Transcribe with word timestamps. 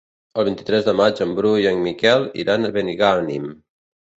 El 0.37 0.45
vint-i-tres 0.45 0.87
de 0.87 0.95
maig 1.01 1.21
en 1.27 1.35
Bru 1.41 1.51
i 1.65 1.67
en 1.73 1.83
Miquel 1.89 2.25
iran 2.45 2.69
a 2.69 2.73
Benigànim. 2.79 3.47